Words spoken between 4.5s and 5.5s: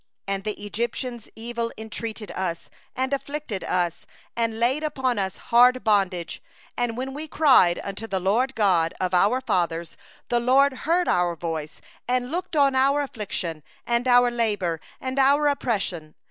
laid upon us